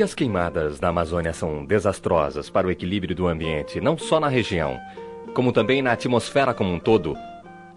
[0.00, 4.28] Se as queimadas da Amazônia são desastrosas para o equilíbrio do ambiente, não só na
[4.28, 4.80] região,
[5.34, 7.14] como também na atmosfera como um todo,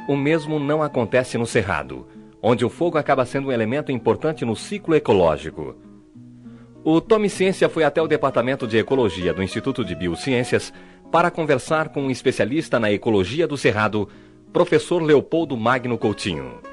[0.07, 2.07] o mesmo não acontece no Cerrado,
[2.41, 5.75] onde o fogo acaba sendo um elemento importante no ciclo ecológico.
[6.81, 10.71] O Tome Ciência foi até o Departamento de Ecologia do Instituto de Biociências
[11.11, 14.07] para conversar com um especialista na ecologia do Cerrado,
[14.53, 16.72] professor Leopoldo Magno Coutinho.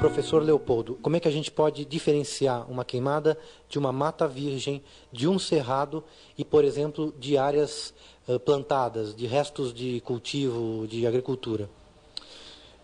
[0.00, 3.36] Professor Leopoldo, como é que a gente pode diferenciar uma queimada
[3.68, 4.82] de uma mata virgem,
[5.12, 6.02] de um cerrado
[6.38, 7.92] e, por exemplo, de áreas
[8.26, 11.68] uh, plantadas, de restos de cultivo, de agricultura?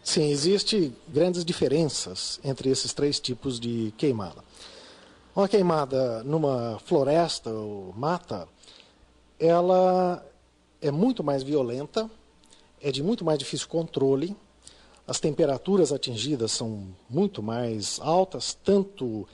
[0.05, 4.45] Sim, existem grandes diferenças entre esses três tipos de queimada.
[5.35, 8.47] Uma queimada numa floresta ou mata,
[9.41, 10.23] ela
[10.83, 12.11] é muito mais violenta,
[12.79, 14.37] é de muito mais difícil controle,
[15.07, 19.27] as temperaturas atingidas são muito mais altas, tanto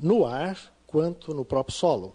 [0.00, 2.14] no ar quanto no próprio solo.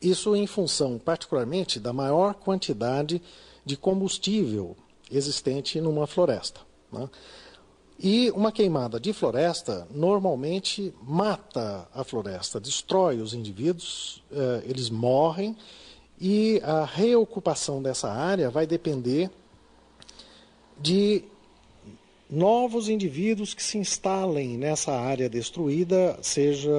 [0.00, 3.20] Isso em função, particularmente, da maior quantidade
[3.64, 4.76] de combustível
[5.10, 6.60] existente numa floresta.
[6.90, 7.08] Né?
[7.98, 15.54] E uma queimada de floresta normalmente mata a floresta, destrói os indivíduos, eh, eles morrem
[16.18, 19.30] e a reocupação dessa área vai depender
[20.80, 21.24] de
[22.30, 26.70] novos indivíduos que se instalem nessa área destruída, seja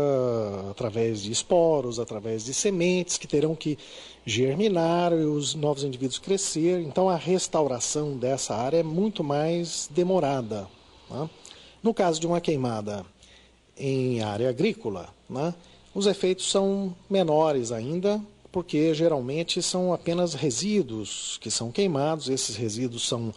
[0.69, 3.77] através de esporos, através de sementes que terão que
[4.25, 6.79] germinar e os novos indivíduos crescer.
[6.79, 10.69] Então a restauração dessa área é muito mais demorada.
[11.09, 11.29] Né?
[11.83, 13.05] No caso de uma queimada
[13.77, 15.53] em área agrícola, né,
[15.93, 18.21] os efeitos são menores ainda,
[18.51, 23.33] porque geralmente são apenas resíduos que são queimados, esses resíduos são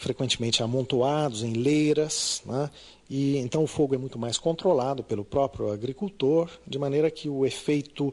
[0.00, 2.70] frequentemente amontoados em leiras, né?
[3.08, 7.44] e então o fogo é muito mais controlado pelo próprio agricultor, de maneira que o
[7.44, 8.08] efeito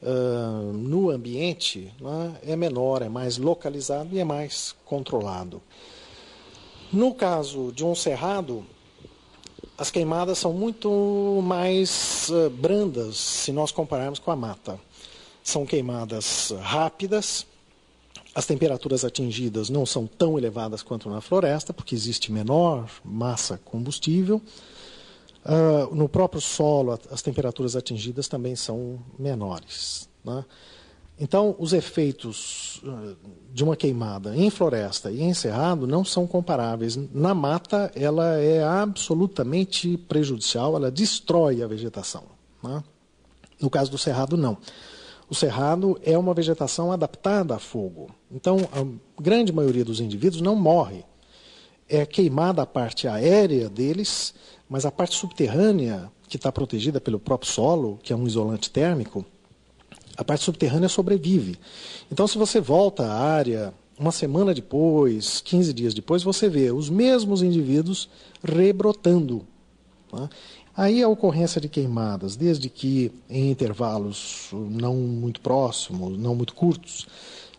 [0.00, 5.60] uh, no ambiente né, é menor, é mais localizado e é mais controlado.
[6.92, 8.64] No caso de um cerrado,
[9.76, 14.78] as queimadas são muito mais uh, brandas se nós compararmos com a mata.
[15.42, 17.44] São queimadas rápidas,
[18.34, 24.40] as temperaturas atingidas não são tão elevadas quanto na floresta, porque existe menor massa combustível.
[25.44, 30.08] Uh, no próprio solo, as temperaturas atingidas também são menores.
[30.24, 30.44] Né?
[31.20, 33.16] Então, os efeitos uh,
[33.52, 36.96] de uma queimada em floresta e em cerrado não são comparáveis.
[37.12, 42.24] Na mata, ela é absolutamente prejudicial, ela destrói a vegetação.
[42.62, 42.82] Né?
[43.60, 44.56] No caso do cerrado, não.
[45.32, 48.10] O cerrado é uma vegetação adaptada a fogo.
[48.30, 48.84] Então, a
[49.18, 51.06] grande maioria dos indivíduos não morre.
[51.88, 54.34] É queimada a parte aérea deles,
[54.68, 59.24] mas a parte subterrânea, que está protegida pelo próprio solo, que é um isolante térmico,
[60.18, 61.56] a parte subterrânea sobrevive.
[62.10, 66.90] Então, se você volta à área uma semana depois, 15 dias depois, você vê os
[66.90, 68.06] mesmos indivíduos
[68.44, 69.46] rebrotando.
[70.10, 70.28] Tá?
[70.74, 77.06] Aí a ocorrência de queimadas, desde que em intervalos não muito próximos, não muito curtos,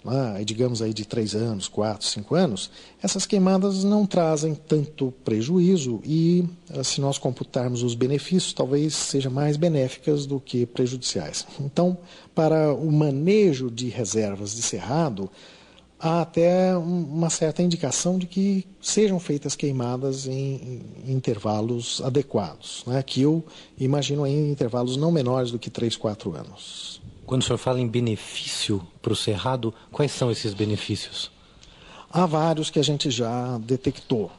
[0.04, 2.70] né, digamos aí de três anos, quatro, cinco anos,
[3.02, 9.32] essas queimadas não trazem tanto prejuízo e, eh, se nós computarmos os benefícios, talvez sejam
[9.32, 11.48] mais benéficas do que prejudiciais.
[11.60, 11.98] Então,
[12.36, 15.30] para o manejo de reservas de cerrado,
[16.04, 23.02] há até uma certa indicação de que sejam feitas queimadas em, intervalos adequados, né?
[23.02, 23.42] que eu
[23.80, 27.02] imagino em intervalos não menores do que 3, 4 anos.
[27.26, 31.32] Quando o senhor fala em benefício para o cerrado, quais são esses benefícios?
[32.12, 34.30] Há vários que a gente já detectou.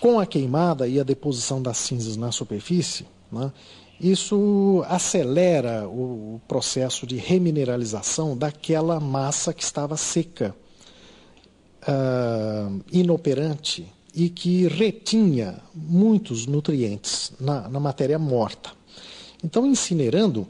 [0.00, 3.52] Com a queimada e a deposição das cinzas na superfície, né,
[4.00, 10.54] isso acelera o processo de remineralização daquela massa que estava seca,
[11.82, 18.70] uh, inoperante e que retinha muitos nutrientes na, na matéria morta.
[19.44, 20.46] Então, incinerando,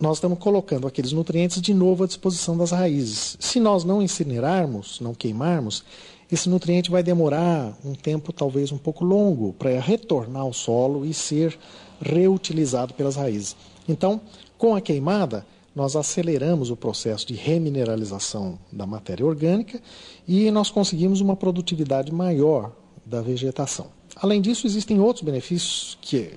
[0.00, 3.36] nós estamos colocando aqueles nutrientes de novo à disposição das raízes.
[3.38, 5.84] Se nós não incinerarmos, não queimarmos,
[6.32, 11.12] esse nutriente vai demorar um tempo talvez um pouco longo para retornar ao solo e
[11.12, 11.58] ser
[12.00, 13.54] reutilizado pelas raízes.
[13.86, 14.18] Então,
[14.56, 15.46] com a queimada,
[15.76, 19.80] nós aceleramos o processo de remineralização da matéria orgânica
[20.26, 22.72] e nós conseguimos uma produtividade maior
[23.04, 23.88] da vegetação.
[24.16, 26.32] Além disso, existem outros benefícios que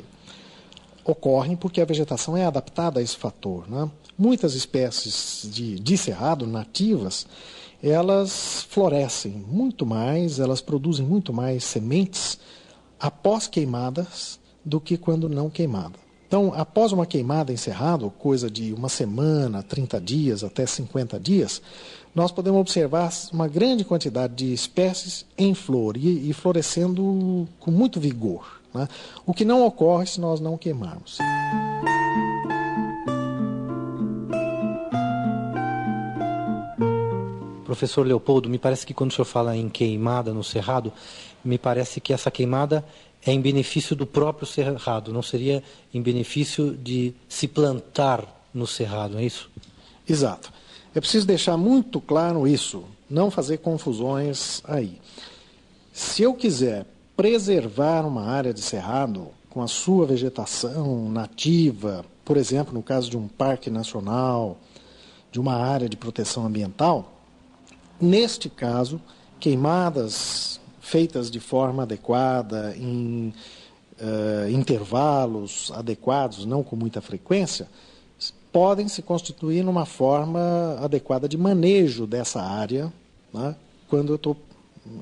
[1.06, 3.70] ocorrem porque a vegetação é adaptada a esse fator.
[3.70, 3.90] Né?
[4.18, 7.28] Muitas espécies de, de cerrado nativas,
[7.90, 12.40] elas florescem muito mais, elas produzem muito mais sementes
[13.00, 15.94] após queimadas do que quando não queimada.
[16.28, 21.62] Então, após uma queimada em cerrado, coisa de uma semana, 30 dias, até 50 dias,
[22.16, 28.00] nós podemos observar uma grande quantidade de espécies em flor e, e florescendo com muito
[28.00, 28.62] vigor.
[28.74, 28.88] Né?
[29.26, 31.20] O que não ocorre se nós não queimarmos.
[37.76, 40.94] Professor Leopoldo, me parece que quando o senhor fala em queimada no cerrado,
[41.44, 42.86] me parece que essa queimada
[43.26, 45.62] é em benefício do próprio cerrado, não seria
[45.94, 49.52] em benefício de se plantar no cerrado, é isso?
[50.08, 50.54] Exato.
[50.96, 54.98] É preciso deixar muito claro isso, não fazer confusões aí.
[55.92, 56.86] Se eu quiser
[57.18, 63.18] preservar uma área de cerrado com a sua vegetação nativa, por exemplo, no caso de
[63.18, 64.58] um parque nacional,
[65.30, 67.15] de uma área de proteção ambiental,
[68.00, 69.02] neste caso,
[69.40, 73.34] queimadas feitas de forma adequada, em
[74.00, 77.68] uh, intervalos adequados, não com muita frequência,
[78.52, 82.94] podem se constituir numa forma adequada de manejo dessa área,
[83.34, 83.56] né,
[83.90, 84.38] quando eu estou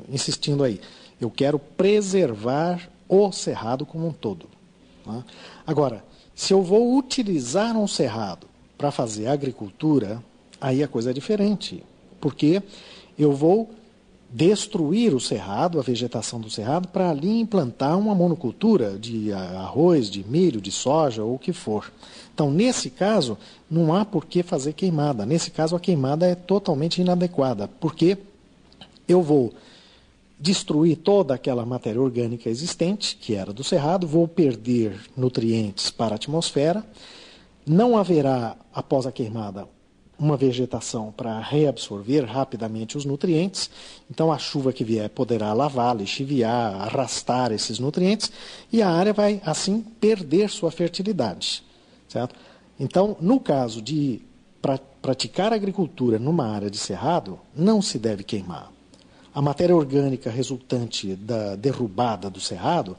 [0.10, 0.80] insistindo aí.
[1.22, 4.48] Eu quero preservar o cerrado como um todo.
[5.06, 5.24] Né.
[5.68, 6.04] Agora,
[6.34, 8.48] se eu vou utilizar um cerrado
[8.78, 10.24] para fazer agricultura,
[10.60, 11.84] aí a coisa é diferente.
[12.24, 12.64] Porque
[13.20, 13.70] eu vou
[14.30, 20.24] destruir o cerrado, a vegetação do cerrado, para ali implantar uma monocultura de arroz, de
[20.24, 21.92] milho, de soja ou o que for.
[22.34, 23.38] Então, nesse caso,
[23.70, 25.26] não há por que fazer queimada.
[25.26, 28.18] Nesse caso, a queimada é totalmente inadequada, porque
[29.06, 29.54] eu vou
[30.40, 36.16] destruir toda aquela matéria orgânica existente, que era do cerrado, vou perder nutrientes para a
[36.16, 36.86] atmosfera,
[37.68, 39.68] não haverá, após a queimada,
[40.18, 43.70] uma vegetação para reabsorver rapidamente os nutrientes.
[44.10, 48.32] Então, a chuva que vier poderá lavar, lixiviar, arrastar esses nutrientes
[48.72, 51.64] e a área vai, assim, perder sua fertilidade.
[52.08, 52.36] Certo?
[52.80, 54.22] Então, no caso de
[54.62, 58.72] pra, praticar agricultura numa área de cerrado, não se deve queimar.
[59.34, 62.96] A matéria orgânica resultante da derrubada do cerrado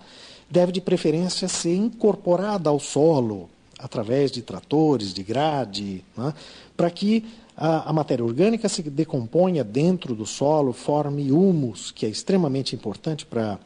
[0.50, 3.48] deve, de preferência, ser incorporada ao solo
[3.84, 6.32] através de tratores, de grade, né,
[6.74, 7.22] para que
[7.54, 13.26] a, a, matéria orgânica se decomponha dentro do solo, forme humus, que é extremamente importante
[13.26, 13.58] para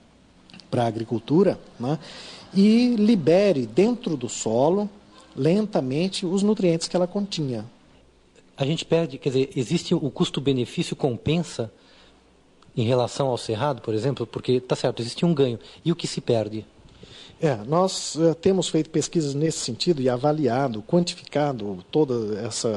[0.76, 2.00] a agricultura, né,
[2.52, 4.90] e libere dentro do solo,
[5.36, 7.64] lentamente, os nutrientes que ela continha.
[8.56, 11.72] A gente perde, quer dizer, existe o custo-benefício compensa
[12.76, 14.26] em relação ao cerrado, por exemplo?
[14.26, 15.60] Porque, tá certo, existe um ganho.
[15.84, 16.66] E o que se perde?
[17.40, 22.68] É, nós uh, temos feito pesquisas nesse sentido e avaliado, quantificado toda essa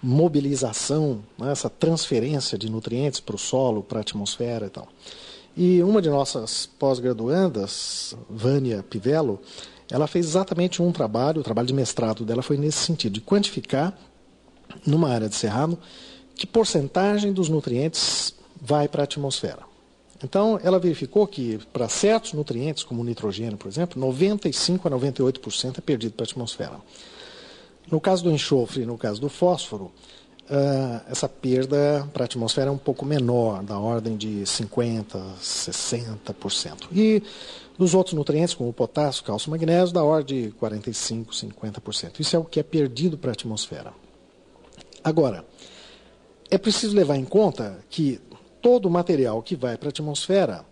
[0.00, 4.88] mobilização, né, essa transferência de nutrientes para o solo, para a atmosfera e tal.
[5.56, 9.40] E uma de nossas pós-graduandas, Vânia Pivello,
[9.90, 13.98] ela fez exatamente um trabalho, o trabalho de mestrado dela foi nesse sentido, de quantificar,
[14.86, 15.76] numa área de cerrado,
[16.36, 18.32] que porcentagem dos nutrientes
[18.62, 19.69] vai para a atmosfera.
[20.22, 25.78] Então, ela verificou que para certos nutrientes, como o nitrogênio, por exemplo, 95 a 98%
[25.78, 26.80] é perdido para a atmosfera.
[27.90, 32.68] No caso do enxofre e no caso do fósforo, uh, essa perda para a atmosfera
[32.68, 35.06] é um pouco menor, da ordem de 50%,
[35.40, 36.88] 60%.
[36.92, 37.22] E
[37.78, 42.20] dos outros nutrientes, como o potássio, cálcio e magnésio, da ordem de 45%, 50%.
[42.20, 43.92] Isso é o que é perdido para a atmosfera.
[45.02, 45.46] Agora,
[46.50, 48.20] é preciso levar em conta que
[48.60, 50.64] todo o material que vai para a atmosfera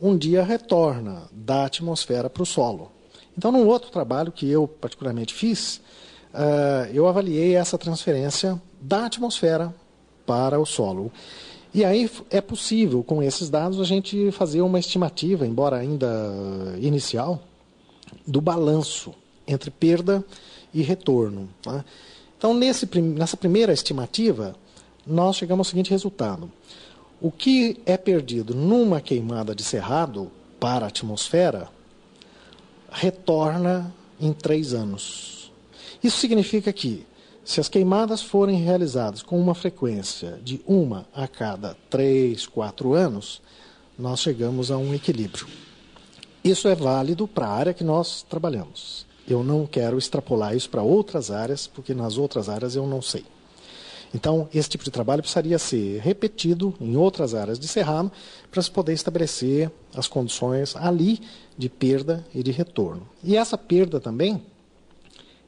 [0.00, 2.90] um dia retorna da atmosfera para o solo.
[3.36, 5.80] Então, num outro trabalho que eu particularmente fiz,
[6.32, 9.74] uh, eu avaliei essa transferência da atmosfera
[10.26, 11.10] para o solo.
[11.72, 16.08] E aí é possível, com esses dados, a gente fazer uma estimativa, embora ainda
[16.80, 17.42] inicial,
[18.26, 19.14] do balanço
[19.46, 20.24] entre perda
[20.72, 21.48] e retorno.
[21.62, 21.84] Tá?
[22.36, 24.54] Então, nesse, nessa primeira estimativa,
[25.06, 26.50] nós chegamos ao seguinte resultado.
[27.20, 31.68] O que é perdido numa queimada de cerrado para a atmosfera
[32.90, 35.52] retorna em três anos.
[36.02, 37.04] Isso significa que,
[37.44, 43.42] se as queimadas forem realizadas com uma frequência de uma a cada três, quatro anos,
[43.98, 45.46] nós chegamos a um equilíbrio.
[46.42, 49.06] Isso é válido para a área que nós trabalhamos.
[49.26, 53.24] Eu não quero extrapolar isso para outras áreas, porque nas outras áreas eu não sei.
[54.14, 58.10] Então, esse tipo de trabalho precisaria ser repetido em outras áreas de Cerrado
[58.50, 61.20] para se poder estabelecer as condições ali
[61.56, 63.06] de perda e de retorno.
[63.22, 64.42] E essa perda também,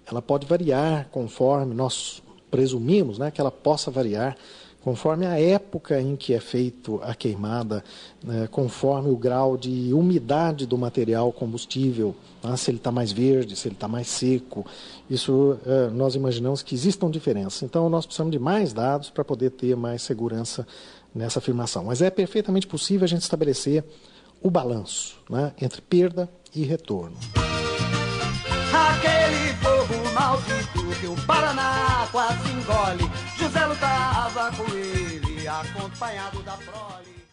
[0.06, 4.36] ela pode variar conforme nós presumimos né, que ela possa variar
[4.82, 7.84] conforme a época em que é feito a queimada,
[8.22, 13.56] né, conforme o grau de umidade do material combustível, né, se ele está mais verde,
[13.56, 14.64] se ele está mais seco.
[15.08, 17.62] Isso uh, nós imaginamos que existam diferenças.
[17.62, 20.66] Então nós precisamos de mais dados para poder ter mais segurança
[21.14, 21.84] nessa afirmação.
[21.84, 23.84] Mas é perfeitamente possível a gente estabelecer
[24.42, 27.16] o balanço né, entre perda e retorno.
[28.72, 33.29] Aquele fogo maldito que o Paraná quase engole.
[33.50, 37.29] José lutava com ele, acompanhado da prole.